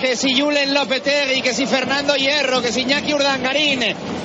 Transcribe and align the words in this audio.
Que 0.00 0.14
si 0.14 0.32
Julen 0.40 0.74
Lopetegui, 0.74 1.42
que 1.42 1.52
si 1.52 1.66
Fernando 1.66 2.14
Hierro, 2.14 2.62
que 2.62 2.70
si 2.70 2.82
Iñaki 2.82 3.14
Urdangarín, 3.14 3.80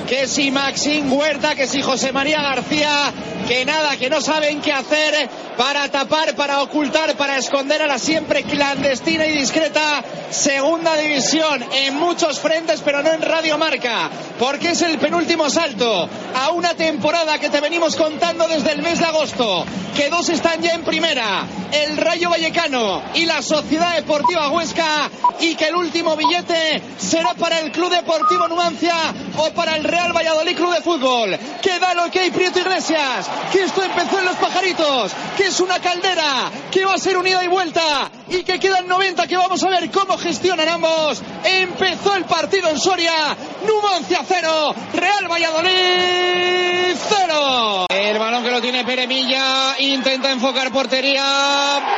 que 0.06 0.28
si 0.28 0.52
Maxín 0.52 1.10
Huerta, 1.10 1.56
que 1.56 1.66
si 1.66 1.82
José 1.82 2.12
María 2.12 2.40
García, 2.42 3.12
que 3.48 3.64
nada, 3.64 3.96
que 3.96 4.08
no 4.08 4.20
saben 4.20 4.60
qué 4.60 4.72
hacer 4.72 5.28
para 5.56 5.88
tapar, 5.88 6.36
para 6.36 6.62
ocultar, 6.62 7.16
para 7.16 7.38
esconder 7.38 7.82
a 7.82 7.88
la 7.88 7.98
siempre 7.98 8.44
clandestina 8.44 9.26
y 9.26 9.36
discreta 9.36 10.04
segunda 10.30 10.96
división 10.96 11.64
en 11.72 11.96
muchos 11.96 12.38
frentes, 12.38 12.80
pero 12.84 13.02
no 13.02 13.12
en 13.12 13.22
Radio 13.22 13.58
Marca, 13.58 14.10
porque 14.38 14.70
es 14.70 14.82
el 14.82 14.96
penúltimo 14.98 15.50
salto 15.50 16.08
a 16.36 16.50
una 16.50 16.74
temporada 16.74 17.40
que 17.40 17.50
te 17.50 17.60
venimos 17.60 17.96
contando 17.96 18.46
desde 18.46 18.70
el 18.70 18.82
mes 18.82 19.00
de 19.00 19.06
agosto, 19.06 19.66
que 19.96 20.08
dos 20.08 20.28
están 20.28 20.62
ya 20.62 20.74
en 20.74 20.84
primera, 20.84 21.44
el 21.74 21.96
Rayo 21.96 22.30
Vallecano 22.30 23.02
y 23.14 23.26
la 23.26 23.42
Sociedad 23.42 23.94
Deportiva 23.96 24.48
Huesca, 24.50 25.10
y 25.40 25.56
que 25.56 25.66
el 25.66 25.74
último 25.74 26.16
billete 26.16 26.80
será 26.96 27.34
para 27.34 27.58
el 27.60 27.72
Club 27.72 27.90
Deportivo 27.90 28.46
Numancia 28.46 28.94
o 29.36 29.50
para 29.50 29.76
el 29.76 29.84
Real 29.84 30.12
Valladolid 30.12 30.56
Club 30.56 30.74
de 30.74 30.80
Fútbol. 30.80 31.38
Que 31.60 31.78
da 31.78 31.94
lo 31.94 32.10
que 32.10 32.20
hay 32.20 32.30
Prieto 32.30 32.60
Iglesias, 32.60 33.28
que 33.52 33.64
esto 33.64 33.82
empezó 33.82 34.18
en 34.20 34.26
los 34.26 34.36
pajaritos, 34.36 35.12
que 35.36 35.46
es 35.46 35.60
una 35.60 35.80
caldera, 35.80 36.50
que 36.70 36.84
va 36.84 36.94
a 36.94 36.98
ser 36.98 37.16
unida 37.16 37.42
y 37.44 37.48
vuelta 37.48 38.10
y 38.28 38.42
que 38.44 38.60
quedan 38.60 38.86
90 38.86 39.26
que 39.26 39.36
vamos 39.36 39.62
a 39.64 39.70
ver 39.70 39.90
cómo 39.90 40.16
gestionan 40.16 40.68
ambos. 40.68 41.22
Empezó 41.44 42.14
el 42.14 42.24
partido 42.24 42.68
en 42.68 42.78
Soria, 42.78 43.36
Numancia 43.66 44.20
cero, 44.26 44.74
Real 44.94 45.28
Valladolid 45.28 46.63
cero. 46.96 47.86
El 47.88 48.18
balón 48.18 48.44
que 48.44 48.50
lo 48.50 48.60
tiene 48.60 48.84
Peremilla, 48.84 49.78
intenta 49.78 50.30
enfocar 50.30 50.70
portería, 50.72 51.22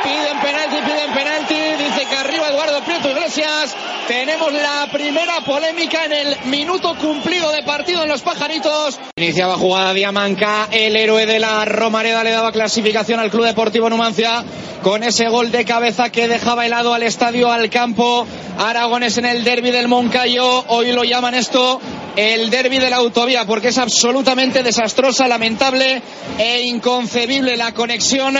piden 0.03 0.39
penalti, 0.39 0.75
piden 0.85 1.13
penalti, 1.13 1.83
dice 1.83 2.07
que 2.09 2.15
arriba 2.15 2.47
Eduardo 2.49 2.81
Prieto 2.83 3.09
Iglesias. 3.09 3.75
Tenemos 4.07 4.53
la 4.53 4.87
primera 4.91 5.41
polémica 5.41 6.05
en 6.05 6.13
el 6.13 6.37
minuto 6.45 6.95
cumplido 6.95 7.51
de 7.51 7.63
partido 7.63 8.03
en 8.03 8.09
los 8.09 8.21
pajaritos. 8.21 8.99
Iniciaba 9.17 9.55
jugada 9.55 9.93
Diamanca, 9.93 10.69
el 10.71 10.95
héroe 10.95 11.25
de 11.25 11.39
la 11.39 11.65
Romareda 11.65 12.23
le 12.23 12.31
daba 12.31 12.51
clasificación 12.51 13.19
al 13.19 13.29
Club 13.29 13.45
Deportivo 13.45 13.89
Numancia 13.89 14.43
con 14.81 15.03
ese 15.03 15.27
gol 15.27 15.51
de 15.51 15.65
cabeza 15.65 16.09
que 16.09 16.27
dejaba 16.27 16.65
helado 16.65 16.93
al 16.93 17.03
estadio, 17.03 17.51
al 17.51 17.69
campo. 17.69 18.25
Aragones 18.57 19.17
en 19.17 19.25
el 19.25 19.43
derby 19.43 19.71
del 19.71 19.87
Moncayo, 19.87 20.63
hoy 20.67 20.91
lo 20.93 21.03
llaman 21.03 21.35
esto 21.35 21.81
el 22.17 22.49
derby 22.49 22.79
de 22.79 22.89
la 22.89 22.97
autovía 22.97 23.45
porque 23.45 23.67
es 23.67 23.77
absolutamente 23.77 24.63
desastrosa, 24.63 25.27
lamentable 25.27 26.01
e 26.39 26.63
inconcebible 26.63 27.55
la 27.55 27.75
conexión 27.75 28.35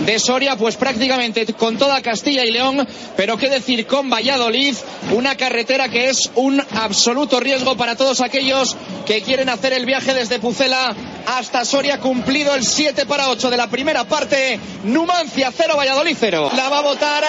de 0.00 0.18
Soria, 0.18 0.56
pues 0.56 0.76
prácticamente 0.76 1.46
con 1.54 1.78
toda 1.78 2.02
Castilla 2.02 2.44
y 2.44 2.50
León, 2.50 2.86
pero 3.16 3.36
qué 3.36 3.48
decir 3.48 3.86
con 3.86 4.10
Valladolid, 4.10 4.74
una 5.12 5.36
carretera 5.36 5.88
que 5.88 6.08
es 6.08 6.28
un 6.34 6.60
absoluto 6.60 7.38
riesgo 7.38 7.76
para 7.76 7.94
todos 7.94 8.20
aquellos 8.20 8.76
que 9.06 9.22
quieren 9.22 9.48
hacer 9.48 9.74
el 9.74 9.86
viaje 9.86 10.12
desde 10.12 10.40
Pucela 10.40 10.94
hasta 11.26 11.64
Soria, 11.64 12.00
cumplido 12.00 12.54
el 12.56 12.64
7 12.64 13.06
para 13.06 13.30
8 13.30 13.48
de 13.48 13.56
la 13.56 13.68
primera 13.68 14.04
parte, 14.04 14.58
Numancia 14.82 15.52
0, 15.56 15.74
Valladolid 15.76 16.16
0. 16.18 16.50
La 16.56 16.68
va 16.68 16.78
a 16.78 16.82
votar 16.82 17.24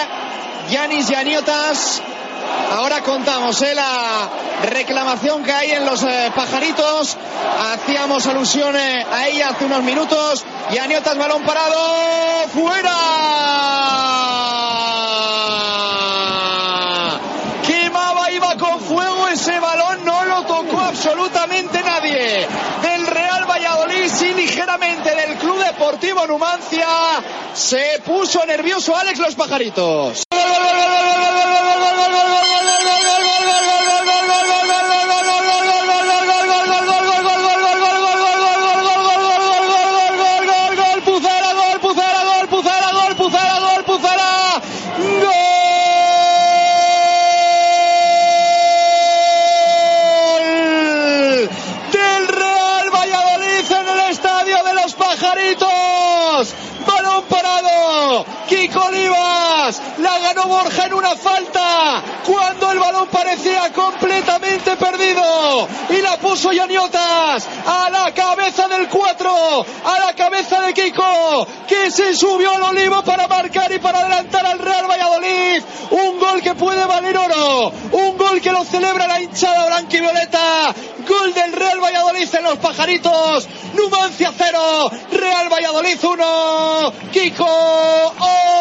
Yanis 0.68 1.08
Yaniotas. 1.08 2.02
Ahora 2.72 3.02
contamos 3.02 3.60
¿eh? 3.62 3.74
la 3.74 4.30
reclamación 4.62 5.44
que 5.44 5.52
hay 5.52 5.72
en 5.72 5.84
los 5.84 6.02
eh, 6.02 6.32
pajaritos. 6.34 7.16
Hacíamos 7.72 8.26
alusión 8.26 8.74
eh, 8.76 9.04
a 9.10 9.28
ella 9.28 9.50
hace 9.50 9.66
unos 9.66 9.82
minutos. 9.82 10.44
Y 10.70 10.78
Aniotas, 10.78 11.18
balón 11.18 11.42
parado. 11.44 12.48
¡Fuera! 12.54 12.96
Quemaba, 17.66 18.30
iba 18.30 18.56
con 18.56 18.80
fuego 18.80 19.28
ese 19.28 19.60
balón. 19.60 20.04
No 20.04 20.24
lo 20.24 20.42
tocó 20.44 20.80
absolutamente 20.80 21.82
nadie. 21.82 22.46
Del 22.82 23.06
Real 23.06 23.44
Valladolid, 23.44 24.10
sí, 24.10 24.32
ligeramente 24.32 25.14
del 25.14 25.36
Club 25.36 25.62
Deportivo 25.62 26.26
Numancia. 26.26 26.86
Se 27.54 28.00
puso 28.04 28.44
nervioso 28.46 28.96
Alex 28.96 29.18
los 29.18 29.34
pajaritos. 29.34 30.24
Borja 60.62 60.86
en 60.86 60.94
una 60.94 61.16
falta. 61.16 61.51
Balón 62.92 63.08
parecía 63.08 63.72
completamente 63.72 64.76
perdido. 64.76 65.66
Y 65.88 66.02
la 66.02 66.18
puso 66.18 66.52
Yaniotas. 66.52 67.48
A 67.66 67.88
la 67.90 68.12
cabeza 68.12 68.68
del 68.68 68.88
4. 68.88 69.66
A 69.84 69.98
la 70.00 70.14
cabeza 70.14 70.60
de 70.60 70.74
Kiko. 70.74 71.46
Que 71.66 71.90
se 71.90 72.14
subió 72.14 72.52
al 72.52 72.62
olivo 72.62 73.02
para 73.02 73.26
marcar 73.28 73.72
y 73.72 73.78
para 73.78 74.00
adelantar 74.00 74.44
al 74.44 74.58
Real 74.58 74.86
Valladolid. 74.90 75.62
Un 75.90 76.18
gol 76.18 76.42
que 76.42 76.54
puede 76.54 76.84
valer 76.84 77.16
oro. 77.16 77.72
Un 77.92 78.18
gol 78.18 78.40
que 78.42 78.52
lo 78.52 78.62
celebra 78.64 79.06
la 79.06 79.22
hinchada 79.22 79.66
blanquivioleta. 79.68 80.74
Gol 81.08 81.32
del 81.32 81.52
Real 81.52 81.80
Valladolid 81.82 82.34
en 82.34 82.44
los 82.44 82.58
pajaritos. 82.58 83.48
Numancia 83.72 84.32
0. 84.36 84.90
Real 85.12 85.48
Valladolid 85.48 85.98
1. 86.04 86.92
Kiko 87.10 88.14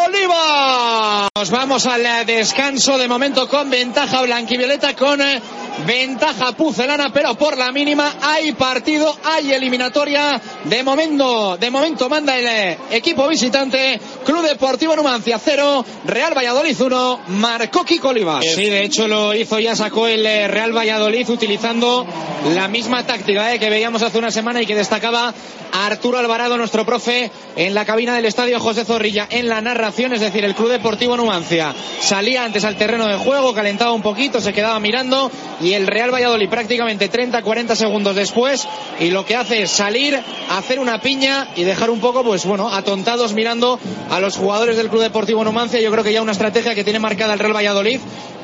Oliva. 0.05 1.30
Nos 1.41 1.49
vamos 1.49 1.87
al 1.87 2.05
eh, 2.05 2.23
descanso 2.23 2.99
de 2.99 3.07
momento 3.07 3.49
con 3.49 3.67
ventaja 3.67 4.21
blanquivioleta 4.21 4.95
con 4.95 5.19
eh, 5.19 5.41
ventaja 5.85 6.51
pucelana, 6.53 7.11
pero 7.13 7.35
por 7.35 7.57
la 7.57 7.71
mínima 7.71 8.15
hay 8.21 8.51
partido, 8.53 9.15
hay 9.23 9.51
eliminatoria. 9.51 10.41
De 10.65 10.83
momento, 10.83 11.57
de 11.57 11.69
momento 11.69 12.09
manda 12.09 12.37
el 12.37 12.47
eh, 12.47 12.77
equipo 12.91 13.27
visitante. 13.27 13.99
Club 14.25 14.43
Deportivo 14.43 14.95
Numancia 14.95 15.39
0, 15.43 15.85
Real 16.05 16.35
Valladolid 16.35 16.79
1, 16.79 17.21
marcó 17.27 17.83
Kiko 17.83 18.09
Olivas. 18.09 18.45
Sí, 18.45 18.69
de 18.69 18.83
hecho 18.83 19.07
lo 19.07 19.33
hizo, 19.33 19.59
ya 19.59 19.75
sacó 19.75 20.07
el 20.07 20.25
eh, 20.25 20.47
Real 20.47 20.75
Valladolid 20.75 21.29
utilizando 21.29 22.05
la 22.53 22.67
misma 22.67 23.05
táctica 23.05 23.53
eh, 23.53 23.59
que 23.59 23.69
veíamos 23.69 24.01
hace 24.01 24.17
una 24.17 24.31
semana 24.31 24.61
y 24.61 24.65
que 24.65 24.75
destacaba 24.75 25.33
Arturo 25.71 26.17
Alvarado, 26.17 26.57
nuestro 26.57 26.85
profe, 26.85 27.31
en 27.55 27.73
la 27.73 27.85
cabina 27.85 28.15
del 28.15 28.25
estadio 28.25 28.59
José 28.59 28.85
Zorrilla, 28.85 29.27
en 29.29 29.47
la 29.47 29.61
narración, 29.61 30.13
es 30.13 30.21
decir, 30.21 30.43
el 30.43 30.55
Club 30.55 30.69
Deportivo 30.69 31.15
Numancia 31.15 31.73
salía 31.99 32.43
antes 32.43 32.65
al 32.65 32.75
terreno 32.75 33.07
de 33.07 33.17
juego, 33.17 33.53
calentaba 33.53 33.93
un 33.93 34.01
poquito, 34.01 34.41
se 34.41 34.53
quedaba 34.53 34.79
mirando 34.79 35.31
y 35.61 35.70
el 35.73 35.87
Real 35.87 36.13
Valladolid 36.13 36.49
prácticamente 36.49 37.11
30-40 37.11 37.75
segundos 37.75 38.15
después 38.15 38.67
y 38.99 39.11
lo 39.11 39.25
que 39.25 39.35
hace 39.35 39.63
es 39.63 39.71
salir, 39.71 40.19
hacer 40.49 40.79
una 40.79 40.99
piña 41.01 41.47
y 41.55 41.63
dejar 41.63 41.89
un 41.89 41.99
poco, 41.99 42.23
pues 42.23 42.45
bueno, 42.45 42.69
atontados 42.69 43.33
mirando 43.33 43.79
a 44.09 44.19
los 44.19 44.37
jugadores 44.37 44.77
del 44.77 44.89
Club 44.89 45.01
Deportivo 45.01 45.43
Numancia. 45.43 45.79
Yo 45.81 45.91
creo 45.91 46.03
que 46.03 46.13
ya 46.13 46.21
una 46.21 46.31
estrategia 46.31 46.75
que 46.75 46.83
tiene 46.83 46.99
marcada 46.99 47.33
el 47.33 47.39
Real 47.39 47.55
Valladolid 47.55 47.99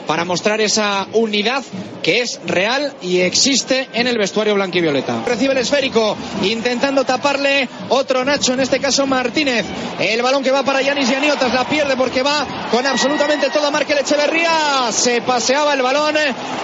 para 0.08 0.26
mostrar 0.26 0.62
esa 0.62 1.06
unidad 1.14 1.64
que 2.02 2.22
es 2.22 2.40
real 2.46 2.94
y 3.02 3.20
existe 3.20 3.90
en 3.94 4.08
el 4.08 4.18
vestuario 4.18 4.56
blanquivioleta. 4.56 5.24
Recibe 5.26 5.52
el 5.52 5.60
esférico, 5.60 6.16
intentando 6.44 7.04
taparle 7.04 7.68
otro 7.90 8.24
Nacho, 8.24 8.54
en 8.54 8.62
este 8.62 8.80
caso 8.80 9.06
Martínez. 9.06 9.66
El 10.00 10.22
balón 10.22 10.42
que 10.42 10.52
va 10.52 10.64
para 10.64 10.82
Yanis 10.82 11.10
Yaniotas, 11.10 11.54
la 11.54 11.66
pierde 11.66 11.98
porque 11.98 12.24
va 12.24 12.48
con 12.72 12.88
absolutamente 12.88 13.50
toda 13.50 13.72
Markel 13.72 13.98
Echeverría. 13.98 14.90
Se 14.92 15.22
paseaba 15.22 15.74
el 15.74 15.82
balón, 15.82 16.16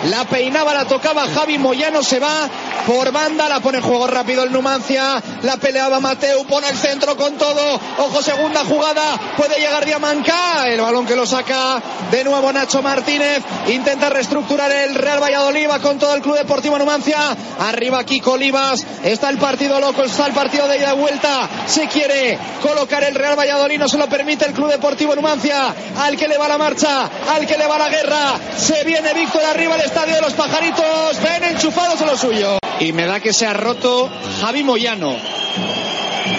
la 0.09 0.23
peinaba, 0.25 0.73
la 0.73 0.85
tocaba 0.85 1.27
Javi 1.27 1.57
Moyano, 1.57 2.01
se 2.03 2.19
va 2.19 2.49
por 2.87 3.11
banda, 3.11 3.49
la 3.49 3.59
pone 3.59 3.79
en 3.79 3.83
juego 3.83 4.07
rápido 4.07 4.43
el 4.43 4.51
Numancia, 4.51 5.21
la 5.41 5.57
peleaba 5.57 5.99
Mateu, 5.99 6.45
pone 6.45 6.69
el 6.69 6.77
centro 6.77 7.15
con 7.15 7.37
todo, 7.37 7.79
ojo 7.97 8.21
segunda 8.21 8.63
jugada, 8.65 9.35
puede 9.37 9.59
llegar 9.59 9.85
Diamanca, 9.85 10.67
el 10.67 10.81
balón 10.81 11.05
que 11.05 11.15
lo 11.15 11.25
saca 11.25 11.81
de 12.11 12.23
nuevo 12.23 12.51
Nacho 12.51 12.81
Martínez, 12.81 13.32
intenta 13.67 14.09
reestructurar 14.09 14.71
el 14.71 14.95
Real 14.95 15.21
Valladolid, 15.21 15.69
va 15.69 15.79
con 15.79 15.97
todo 15.97 16.15
el 16.15 16.21
Club 16.21 16.37
Deportivo 16.37 16.77
Numancia, 16.77 17.17
arriba 17.59 18.03
Kiko 18.03 18.33
Olivas, 18.33 18.85
está 19.03 19.29
el 19.29 19.37
partido 19.37 19.79
loco, 19.79 20.03
está 20.03 20.27
el 20.27 20.33
partido 20.33 20.67
de 20.67 20.77
ida 20.77 20.93
y 20.93 20.97
vuelta, 20.97 21.49
se 21.65 21.87
quiere 21.87 22.37
colocar 22.61 23.03
el 23.03 23.15
Real 23.15 23.37
Valladolid, 23.37 23.79
no 23.79 23.87
se 23.87 23.97
lo 23.97 24.07
permite 24.07 24.45
el 24.45 24.53
Club 24.53 24.69
Deportivo 24.69 25.15
Numancia, 25.15 25.73
al 25.97 26.17
que 26.17 26.27
le 26.27 26.37
va 26.37 26.47
la 26.47 26.57
marcha, 26.57 27.09
al 27.33 27.45
que 27.45 27.57
le 27.57 27.67
va 27.67 27.77
la 27.77 27.89
guerra, 27.89 28.39
se 28.57 28.83
viene 28.83 29.13
Víctor 29.13 29.43
arriba 29.43 29.75
al 29.75 29.81
estadio 29.81 30.15
de 30.15 30.21
los 30.21 30.33
pajaritos, 30.33 31.21
ven 31.21 31.43
enchufados 31.43 32.01
a 32.01 32.05
lo 32.05 32.17
suyo. 32.17 32.57
Y 32.79 32.91
me 32.91 33.05
da 33.05 33.19
que 33.19 33.33
se 33.33 33.45
ha 33.45 33.53
roto 33.53 34.09
Javi 34.41 34.63
Moyano. 34.63 35.15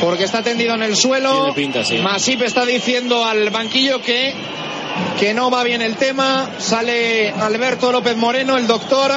Porque 0.01 0.25
está 0.25 0.43
tendido 0.43 0.75
en 0.75 0.83
el 0.83 0.97
suelo. 0.97 1.31
Tiene 1.31 1.53
pinta, 1.53 1.85
sí. 1.85 1.99
Masip 1.99 2.43
está 2.43 2.65
diciendo 2.65 3.25
al 3.25 3.51
banquillo 3.51 4.01
que, 4.01 4.35
que 5.19 5.35
no 5.35 5.51
va 5.51 5.63
bien 5.65 5.83
el 5.83 5.97
tema. 5.97 6.51
Sale 6.59 7.31
Alberto 7.31 7.91
López 7.93 8.17
Moreno, 8.17 8.57
el 8.57 8.67
doctor, 8.67 9.13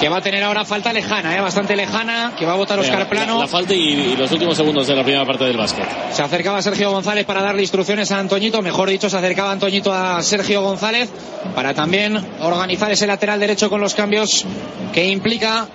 que 0.00 0.08
va 0.08 0.18
a 0.18 0.20
tener 0.20 0.42
ahora 0.44 0.64
falta 0.64 0.92
lejana, 0.92 1.36
¿eh? 1.36 1.40
bastante 1.40 1.74
lejana, 1.76 2.34
que 2.38 2.44
va 2.46 2.52
a 2.52 2.56
votar 2.56 2.78
Oscar 2.78 3.00
La- 3.00 3.08
Plano. 3.08 3.38
La, 3.38 3.46
falta 3.46 3.72
y, 3.74 3.78
y 3.78 4.16
los 4.16 4.30
últimos 4.32 4.56
segundos 4.56 4.86
de 4.86 4.94
la 4.94 5.02
primera 5.02 5.24
parte 5.24 5.44
del 5.44 5.56
básquet. 5.56 5.86
Se 6.12 6.22
acercaba 6.22 6.60
Sergio 6.62 6.90
González 6.90 7.24
para 7.24 7.42
darle 7.42 7.62
instrucciones 7.62 8.10
a 8.12 8.18
Antoñito, 8.18 8.60
mejor 8.62 8.88
dicho, 8.90 9.08
se 9.08 9.16
acercaba 9.16 9.52
Antoñito 9.52 9.92
a 9.92 10.22
Sergio 10.22 10.62
González 10.62 11.08
para 11.54 11.72
también 11.74 12.16
organizar 12.40 12.90
ese 12.90 13.06
lateral 13.06 13.40
derecho 13.40 13.70
con 13.70 13.80
los 13.80 13.94
cambios 13.94 14.44
que 14.92 15.06
implica 15.06 15.66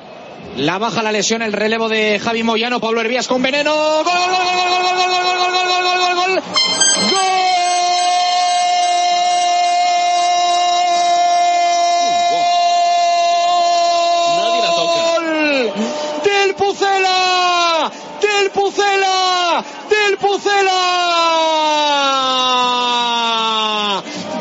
la 0.58 0.78
baja, 0.78 1.02
la 1.02 1.12
lesión, 1.14 1.42
el 1.42 1.54
relevo 1.54 1.88
de 1.88 2.20
Javi 2.20 2.44
Moyano, 2.44 2.80
Pablo 2.82 3.00
Hervías 3.02 3.28
con 3.28 3.42
veneno. 3.42 3.74
¡Gol, 3.74 4.04
gol, 4.04 4.14
gol, 4.14 4.70
gol, 4.70 4.82
gol, 4.82 4.98
gol, 4.98 5.38
gol, 5.38 5.38
gol, 5.38 5.68
gol, 5.68 5.84
gol, 5.84 6.16
gol, 6.16 6.42
gol, 6.42 7.31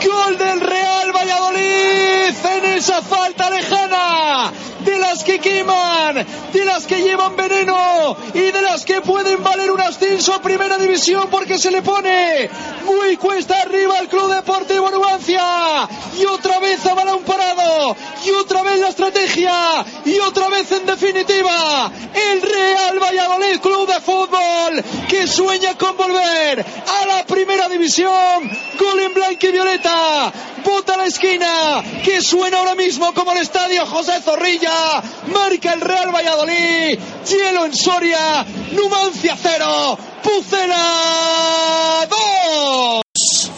¡Gol 0.07 0.39
del 0.39 0.61
Real 0.61 1.13
Valladolid 1.13 2.35
en 2.45 2.65
esa 2.77 3.03
falta 3.03 3.51
lejana! 3.51 4.53
De 4.81 4.99
las 4.99 5.23
que 5.23 5.39
queman, 5.39 6.27
de 6.53 6.65
las 6.65 6.87
que 6.87 7.03
llevan 7.03 7.37
veneno 7.37 8.17
y 8.33 8.51
de 8.51 8.63
las 8.63 8.85
que 8.87 9.03
pueden 9.03 9.43
valer 9.43 9.71
un 9.71 9.81
ascenso 9.81 10.33
a 10.33 10.41
primera 10.41 10.79
división 10.79 11.29
porque 11.31 11.59
se 11.59 11.71
le 11.71 11.83
pone 11.83 12.49
muy 12.87 13.17
cuesta 13.19 13.61
arriba 13.61 13.99
al 13.99 14.09
Club 14.09 14.33
Deportivo 14.33 14.91
Numancia 14.91 15.87
y 16.19 16.25
otra 16.25 16.61
vez 16.61 16.85
a 16.87 16.95
balón 16.95 17.23
parado 17.25 17.95
y 18.25 18.31
otra 18.31 18.63
vez 18.63 18.79
la 18.79 18.89
estrategia. 18.89 19.85
Y 20.05 20.19
otra 20.19 20.49
vez 20.49 20.71
en 20.73 20.87
definitiva 20.87 21.91
el 22.15 22.43
Real 22.43 22.99
Valladolid 22.99 23.61
Club 23.61 23.87
de 23.87 24.01
Fútbol 24.01 24.85
que 25.09 25.27
sueña 25.27 25.77
con 25.77 25.97
volver 25.97 26.61
a 26.61 27.07
la 27.07 27.27
primera 27.27 27.69
división. 27.69 28.51
Gol 28.79 29.01
en 29.01 29.15
blanco 29.15 29.47
y 29.47 29.53
violeta. 29.53 30.33
Bota 30.65 30.97
la 30.97 31.07
esquina 31.07 31.83
que 32.05 32.21
suena 32.21 32.59
ahora 32.59 32.75
mismo 32.75 33.13
como 33.15 33.33
el 33.33 33.39
estadio 33.39 33.87
José 33.87 34.21
Zorrilla. 34.21 35.03
Marca 35.33 35.73
el 35.73 35.81
Real 35.81 36.15
Valladolid. 36.15 36.99
Hielo 37.27 37.65
en 37.65 37.75
Soria. 37.75 38.45
Numancia 38.73 39.37
cero. 39.41 39.99
Pucela 40.23 42.07
2 42.09 42.20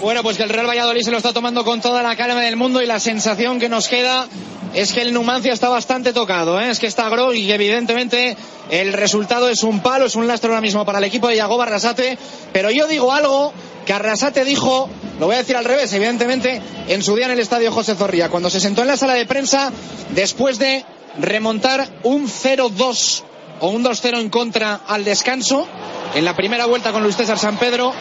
bueno, 0.02 0.24
pues 0.24 0.36
que 0.36 0.42
el 0.42 0.48
Real 0.48 0.66
Valladolid 0.66 1.02
se 1.02 1.12
lo 1.12 1.16
está 1.16 1.32
tomando 1.32 1.64
con 1.64 1.80
toda 1.80 2.02
la 2.02 2.16
calma 2.16 2.40
del 2.40 2.56
mundo 2.56 2.82
y 2.82 2.86
la 2.86 2.98
sensación 2.98 3.60
que 3.60 3.68
nos 3.68 3.86
queda 3.86 4.26
es 4.74 4.92
que 4.92 5.00
el 5.00 5.12
Numancia 5.12 5.52
está 5.52 5.68
bastante 5.68 6.12
tocado, 6.12 6.60
¿eh? 6.60 6.70
es 6.70 6.80
que 6.80 6.88
está 6.88 7.08
Gro 7.08 7.32
y 7.32 7.50
evidentemente 7.52 8.36
el 8.68 8.92
resultado 8.94 9.48
es 9.48 9.62
un 9.62 9.80
palo, 9.80 10.06
es 10.06 10.16
un 10.16 10.26
lastre 10.26 10.48
ahora 10.48 10.60
mismo 10.60 10.84
para 10.84 10.98
el 10.98 11.04
equipo 11.04 11.28
de 11.28 11.36
Yagoba 11.36 11.64
Arrasate, 11.64 12.18
pero 12.52 12.70
yo 12.70 12.88
digo 12.88 13.12
algo 13.12 13.52
que 13.86 13.92
Arrasate 13.92 14.44
dijo, 14.44 14.88
lo 15.20 15.26
voy 15.26 15.36
a 15.36 15.38
decir 15.38 15.56
al 15.56 15.64
revés, 15.64 15.92
evidentemente, 15.92 16.60
en 16.88 17.02
su 17.02 17.14
día 17.14 17.26
en 17.26 17.32
el 17.32 17.40
estadio 17.40 17.70
José 17.70 17.94
Zorrilla, 17.94 18.28
cuando 18.28 18.50
se 18.50 18.60
sentó 18.60 18.82
en 18.82 18.88
la 18.88 18.96
sala 18.96 19.14
de 19.14 19.26
prensa 19.26 19.70
después 20.10 20.58
de 20.58 20.84
remontar 21.18 21.88
un 22.02 22.26
0-2 22.26 23.22
o 23.60 23.68
un 23.68 23.84
2-0 23.84 24.18
en 24.18 24.30
contra 24.30 24.80
al 24.88 25.04
descanso 25.04 25.68
en 26.14 26.24
la 26.24 26.34
primera 26.34 26.66
vuelta 26.66 26.92
con 26.92 27.02
Luis 27.02 27.16
César 27.16 27.38
San 27.38 27.58
Pedro. 27.58 27.92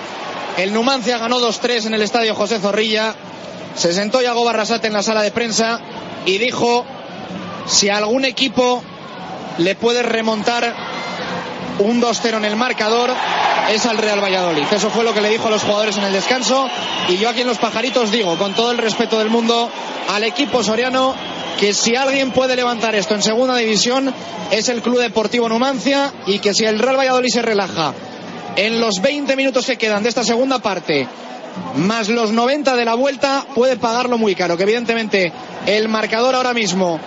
El 0.58 0.74
Numancia 0.74 1.18
ganó 1.18 1.40
2-3 1.40 1.88
en 1.88 1.94
el 1.94 2.02
estadio 2.02 2.36
José 2.36 2.60
Zorrilla. 2.60 3.16
Se 3.76 3.94
sentó 3.94 4.22
Yago 4.22 4.44
Barrasate 4.44 4.88
en 4.88 4.94
la 4.94 5.04
sala 5.04 5.22
de 5.22 5.32
prensa 5.32 5.80
y 6.26 6.38
dijo 6.38 6.86
si 7.66 7.90
algún 7.90 8.26
equipo 8.26 8.84
le 9.58 9.76
puede 9.76 10.04
remontar 10.04 10.76
un 11.80 12.02
2-0 12.02 12.38
en 12.38 12.46
el 12.46 12.56
marcador 12.56 13.12
es 13.70 13.86
al 13.86 13.98
Real 13.98 14.22
Valladolid. 14.24 14.66
Eso 14.72 14.90
fue 14.90 15.04
lo 15.04 15.14
que 15.14 15.22
le 15.22 15.30
dijo 15.30 15.48
a 15.48 15.52
los 15.52 15.64
jugadores 15.64 15.98
en 15.98 16.04
el 16.04 16.14
descanso. 16.14 16.70
Y 17.08 17.18
yo 17.18 17.30
aquí 17.30 17.42
en 17.42 17.48
los 17.48 17.58
pajaritos 17.58 18.12
digo, 18.12 18.38
con 18.38 18.54
todo 18.54 18.72
el 18.72 18.78
respeto 18.78 19.18
del 19.18 19.30
mundo, 19.30 19.70
al 20.10 20.24
equipo 20.24 20.64
soriano 20.64 21.16
que 21.60 21.74
si 21.74 21.96
alguien 21.96 22.32
puede 22.32 22.56
levantar 22.56 22.96
esto 22.96 23.14
en 23.14 23.22
segunda 23.22 23.56
división 23.56 24.14
es 24.50 24.68
el 24.70 24.82
Club 24.82 25.00
Deportivo 25.00 25.48
Numancia 25.48 26.12
y 26.26 26.40
que 26.40 26.54
si 26.54 26.66
el 26.66 26.80
Real 26.80 26.98
Valladolid 26.98 27.30
se 27.30 27.42
relaja 27.42 27.94
en 28.56 28.80
los 28.80 29.01
20 29.01 29.36
minutos 29.36 29.65
que 29.65 29.77
quedan 29.77 30.03
de 30.03 30.09
esta 30.09 30.24
segunda 30.24 30.59
parte 30.59 31.07
más 31.75 32.09
los 32.09 32.31
90 32.31 32.75
de 32.75 32.86
la 32.86 32.95
vuelta 32.95 33.45
puede 33.53 33.77
pagarlo 33.77 34.18
muy 34.18 34.36
caro 34.36 34.57
que 34.57 34.63
evidentemente 34.63 35.31
el 35.65 35.88
marcador 35.89 36.36
ahora 36.36 36.53
mismo 36.53 37.00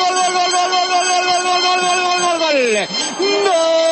gol 3.44 3.91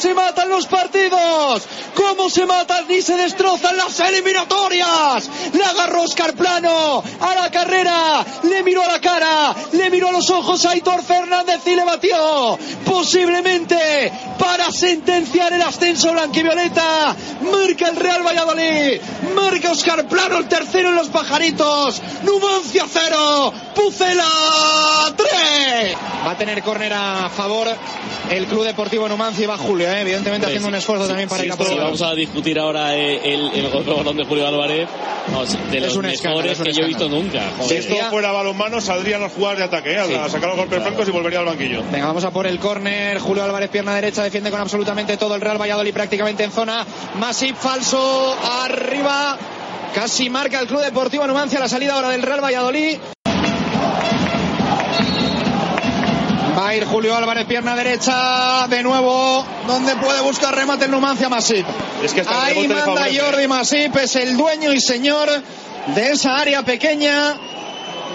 se 0.00 0.14
matan 0.14 0.48
los 0.48 0.66
partidos, 0.66 1.62
cómo 1.94 2.30
se 2.30 2.46
matan 2.46 2.90
y 2.90 3.02
se 3.02 3.16
destrozan 3.16 3.76
las 3.76 4.00
eliminatorias. 4.00 5.28
La 5.52 5.68
agarró 5.68 6.02
Oscar 6.02 6.32
Plano 6.32 7.02
a 7.20 7.34
la 7.34 7.50
carrera, 7.50 8.24
le 8.44 8.62
miró 8.62 8.82
a 8.82 8.92
la 8.92 9.00
cara, 9.00 9.54
le 9.72 9.90
miró 9.90 10.08
a 10.08 10.12
los 10.12 10.30
ojos 10.30 10.64
a 10.64 10.70
Aitor 10.70 11.02
Fernández 11.02 11.60
y 11.66 11.76
le 11.76 11.84
batió. 11.84 12.58
Posiblemente 12.86 14.10
para 14.38 14.72
sentenciar 14.72 15.52
el 15.52 15.60
ascenso 15.60 16.12
blanquivioleta. 16.12 17.14
Marca 17.42 17.88
el 17.88 17.96
Real 17.96 18.26
Valladolid, 18.26 19.00
marca 19.34 19.72
Oscar 19.72 20.08
Plano 20.08 20.38
el 20.38 20.48
tercero 20.48 20.88
en 20.88 20.94
los 20.94 21.08
pajaritos. 21.08 22.00
Numancia 22.22 22.86
cero, 22.90 23.52
Pucela 23.74 24.24
3. 25.14 25.39
Va 26.26 26.32
a 26.32 26.36
tener 26.36 26.62
córner 26.62 26.92
a 26.92 27.28
favor 27.28 27.68
el 28.30 28.46
Club 28.46 28.64
Deportivo 28.64 29.08
Numancia 29.08 29.44
y 29.44 29.46
va 29.46 29.56
Julio, 29.56 29.90
¿eh? 29.90 30.02
evidentemente 30.02 30.46
haciendo 30.46 30.68
un 30.68 30.74
esfuerzo 30.74 31.06
también 31.06 31.28
para 31.28 31.44
ir 31.44 31.52
a 31.52 31.56
por 31.56 31.66
Si 31.66 31.74
vamos 31.76 32.02
a 32.02 32.14
discutir 32.14 32.58
ahora 32.58 32.96
eh, 32.96 33.20
el, 33.34 33.50
el 33.54 33.70
gol 33.70 33.84
de 33.84 33.92
balón 33.94 34.16
de 34.16 34.24
Julio 34.24 34.46
Álvarez, 34.46 34.88
vamos, 35.28 35.52
de 35.70 35.78
Es 35.78 35.82
los 35.96 36.04
escándalo, 36.04 36.42
mejores 36.42 36.52
es 36.52 36.58
un 36.58 36.64
que 36.64 36.72
yo 36.72 36.82
he 36.82 36.86
visto 36.86 37.08
nunca. 37.08 37.40
Si 37.40 37.62
Joder. 37.62 37.78
esto 37.78 37.94
Decía- 37.94 38.10
fuera 38.10 38.32
balonmano, 38.32 38.80
saldrían 38.80 39.20
las 39.22 39.32
jugadas 39.32 39.58
de 39.58 39.64
ataque, 39.64 39.92
¿eh? 39.92 39.98
a, 39.98 40.06
Sí. 40.06 40.14
a 40.14 40.28
sacar 40.28 40.48
los 40.50 40.58
golpes 40.58 40.82
francos 40.82 41.08
y 41.08 41.10
volvería 41.10 41.38
al 41.40 41.46
banquillo. 41.46 41.82
Venga, 41.90 42.06
vamos 42.06 42.24
a 42.24 42.30
por 42.30 42.46
el 42.46 42.58
córner. 42.58 43.18
Julio 43.18 43.42
Álvarez, 43.44 43.70
pierna 43.70 43.94
derecha, 43.94 44.22
defiende 44.22 44.50
con 44.50 44.60
absolutamente 44.60 45.16
todo 45.16 45.34
el 45.34 45.40
Real 45.40 45.60
Valladolid 45.60 45.92
prácticamente 45.92 46.44
en 46.44 46.52
zona. 46.52 46.84
Masip 47.18 47.56
falso, 47.56 48.36
arriba. 48.64 49.38
Casi 49.94 50.30
marca 50.30 50.60
el 50.60 50.68
Club 50.68 50.82
Deportivo 50.82 51.26
Numancia 51.26 51.58
la 51.58 51.68
salida 51.68 51.94
ahora 51.94 52.10
del 52.10 52.22
Real 52.22 52.42
Valladolid. 52.44 52.98
Va 56.60 56.68
a 56.68 56.76
ir 56.76 56.84
Julio 56.84 57.16
Álvarez, 57.16 57.46
pierna 57.46 57.74
derecha, 57.74 58.66
de 58.68 58.82
nuevo, 58.82 59.42
donde 59.66 59.96
puede 59.96 60.20
buscar 60.20 60.54
remate 60.54 60.84
el 60.84 60.90
Numancia 60.90 61.30
Masip. 61.30 61.64
Es 62.04 62.12
que 62.12 62.22
Ahí 62.26 62.68
manda 62.68 62.84
favorece. 62.84 63.18
Jordi 63.18 63.48
Masip, 63.48 63.96
es 63.96 64.14
el 64.16 64.36
dueño 64.36 64.70
y 64.70 64.78
señor 64.78 65.30
de 65.94 66.10
esa 66.10 66.36
área 66.36 66.62
pequeña 66.62 67.34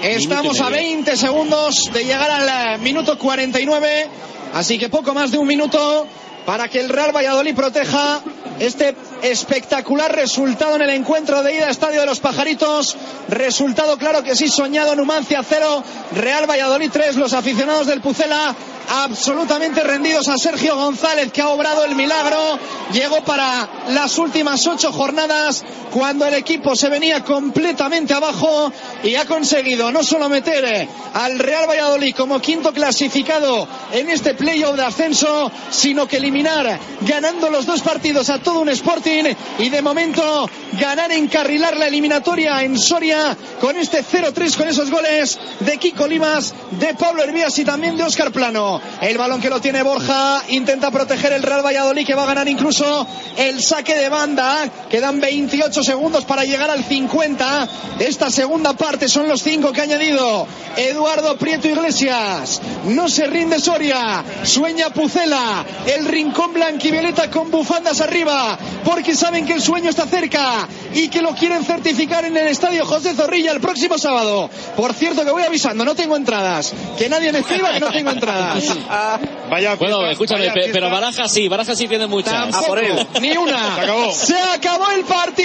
Estamos 0.03 0.61
a 0.61 0.69
20 0.69 1.17
segundos 1.17 1.89
de 1.91 2.03
llegar 2.03 2.29
al 2.29 2.79
minuto 2.81 3.17
49, 3.17 4.07
así 4.53 4.77
que 4.77 4.89
poco 4.89 5.15
más 5.15 5.31
de 5.31 5.39
un 5.39 5.47
minuto 5.47 6.05
para 6.45 6.67
que 6.67 6.81
el 6.81 6.89
Real 6.89 7.15
Valladolid 7.15 7.55
proteja 7.55 8.21
este 8.59 8.95
espectacular 9.31 10.15
resultado 10.15 10.75
en 10.75 10.83
el 10.83 10.89
encuentro 10.91 11.41
de 11.41 11.55
ida 11.55 11.69
Estadio 11.69 12.01
de 12.01 12.05
los 12.05 12.19
Pajaritos. 12.19 12.95
Resultado 13.27 13.97
claro 13.97 14.23
que 14.23 14.35
sí 14.35 14.47
soñado, 14.47 14.95
Numancia 14.95 15.41
0, 15.43 15.83
Real 16.15 16.49
Valladolid 16.49 16.91
3, 16.91 17.15
los 17.15 17.33
aficionados 17.33 17.87
del 17.87 18.01
Pucela 18.01 18.55
absolutamente 18.89 19.83
rendidos 19.83 20.27
a 20.27 20.37
Sergio 20.37 20.75
González 20.75 21.31
que 21.31 21.41
ha 21.41 21.49
obrado 21.49 21.85
el 21.85 21.95
milagro. 21.95 22.59
Llegó 22.93 23.23
para 23.23 23.67
las 23.89 24.17
últimas 24.17 24.65
ocho 24.67 24.91
jornadas 24.91 25.63
cuando 25.91 26.25
el 26.25 26.33
equipo 26.33 26.75
se 26.75 26.89
venía 26.89 27.23
completamente 27.23 28.13
abajo 28.13 28.71
y 29.03 29.15
ha 29.15 29.25
conseguido 29.25 29.91
no 29.91 30.03
solo 30.03 30.27
meter 30.27 30.87
al 31.13 31.39
Real 31.39 31.69
Valladolid 31.69 32.13
como 32.15 32.41
quinto 32.41 32.73
clasificado 32.73 33.67
en 33.91 34.09
este 34.09 34.33
playoff 34.33 34.75
de 34.75 34.83
ascenso, 34.83 35.51
sino 35.69 36.07
que 36.07 36.17
eliminar 36.17 36.79
ganando 37.01 37.49
los 37.49 37.65
dos 37.65 37.81
partidos 37.81 38.29
a 38.29 38.39
todo 38.39 38.59
un 38.59 38.69
Sporting 38.69 39.23
y 39.59 39.69
de 39.69 39.81
momento 39.81 40.49
ganar, 40.79 41.11
encarrilar 41.11 41.77
la 41.77 41.87
eliminatoria 41.87 42.61
en 42.63 42.77
Soria 42.77 43.37
con 43.61 43.77
este 43.77 44.03
0-3 44.03 44.57
con 44.57 44.67
esos 44.67 44.91
goles 44.91 45.39
de 45.61 45.77
Kiko 45.77 46.07
Limas, 46.07 46.53
de 46.71 46.93
Pablo 46.95 47.23
Hervías 47.23 47.57
y 47.59 47.65
también 47.65 47.95
de 47.95 48.03
Óscar 48.03 48.31
Plano. 48.31 48.74
El 49.01 49.17
balón 49.17 49.41
que 49.41 49.49
lo 49.49 49.61
tiene 49.61 49.83
Borja 49.83 50.43
intenta 50.49 50.91
proteger 50.91 51.33
el 51.33 51.43
Real 51.43 51.65
Valladolid 51.65 52.05
que 52.05 52.15
va 52.15 52.23
a 52.23 52.27
ganar 52.27 52.47
incluso 52.47 53.07
el 53.37 53.61
saque 53.61 53.95
de 53.95 54.09
banda. 54.09 54.69
Quedan 54.89 55.19
28 55.19 55.83
segundos 55.83 56.25
para 56.25 56.43
llegar 56.43 56.69
al 56.69 56.83
50 56.83 57.67
de 57.97 58.07
esta 58.07 58.29
segunda 58.29 58.73
parte. 58.73 59.07
Son 59.07 59.27
los 59.27 59.41
cinco 59.41 59.71
que 59.71 59.81
ha 59.81 59.83
añadido 59.83 60.47
Eduardo 60.77 61.37
Prieto 61.37 61.67
Iglesias. 61.67 62.61
No 62.85 63.09
se 63.09 63.27
rinde 63.27 63.59
Soria. 63.59 64.23
Sueña 64.43 64.89
Pucela. 64.89 65.65
El 65.85 66.05
rincón 66.05 66.53
blanquivioleta 66.53 67.29
con 67.29 67.51
bufandas 67.51 68.01
arriba. 68.01 68.57
Porque 68.85 69.15
saben 69.15 69.45
que 69.45 69.53
el 69.53 69.61
sueño 69.61 69.89
está 69.89 70.05
cerca 70.05 70.67
y 70.93 71.09
que 71.09 71.21
lo 71.21 71.33
quieren 71.33 71.65
certificar 71.65 72.23
en 72.23 72.37
el 72.37 72.47
estadio 72.47 72.85
José 72.85 73.15
Zorrilla 73.15 73.51
el 73.51 73.59
próximo 73.59 73.97
sábado. 73.97 74.49
Por 74.77 74.93
cierto, 74.93 75.25
que 75.25 75.31
voy 75.31 75.43
avisando, 75.43 75.83
no 75.83 75.95
tengo 75.95 76.15
entradas. 76.15 76.73
Que 76.97 77.09
nadie 77.09 77.31
me 77.31 77.39
escriba 77.39 77.73
que 77.73 77.79
no 77.79 77.91
tengo 77.91 78.11
entradas. 78.11 78.63
Vaya 79.49 79.75
Bueno, 79.75 80.05
escúchame, 80.09 80.47
vaya 80.47 80.61
pero 80.73 80.89
Baraja 80.89 81.27
sí, 81.27 81.47
Baraja 81.47 81.75
sí 81.75 81.87
tiene 81.87 82.07
muchas. 82.07 82.49
Tampoco, 82.49 82.75
ni 83.21 83.37
una. 83.37 83.75
Se 83.75 83.81
acabó. 83.81 84.11
Se 84.11 84.39
acabó 84.39 84.89
el 84.91 85.03
partido. 85.03 85.44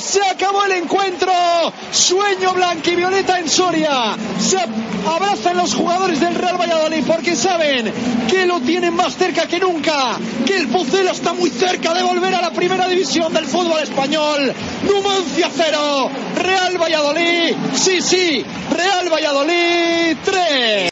Se 0.00 0.20
acabó 0.24 0.64
el 0.64 0.72
encuentro. 0.72 1.32
Sueño 1.90 2.52
blanquivioleta 2.54 3.38
en 3.38 3.48
Soria. 3.48 4.16
Se 4.38 4.58
abrazan 5.06 5.56
los 5.56 5.74
jugadores 5.74 6.20
del 6.20 6.34
Real 6.34 6.58
Valladolid 6.58 7.04
porque 7.06 7.36
saben 7.36 7.92
que 8.28 8.46
lo 8.46 8.60
tienen 8.60 8.94
más 8.94 9.16
cerca 9.16 9.46
que 9.46 9.58
nunca. 9.58 10.18
Que 10.46 10.56
el 10.56 10.68
Pucela 10.68 11.12
está 11.12 11.32
muy 11.32 11.50
cerca 11.50 11.94
de 11.94 12.02
volver 12.02 12.34
a 12.34 12.40
la 12.40 12.52
primera 12.52 12.88
división 12.88 13.32
del 13.32 13.46
fútbol 13.46 13.82
español. 13.82 14.52
Numancia 14.84 15.50
cero. 15.54 16.10
Real 16.36 16.78
Valladolid. 16.78 17.54
Sí, 17.74 18.00
sí. 18.00 18.44
Real 18.70 19.08
Valladolid 19.12 20.16
3. 20.24 20.90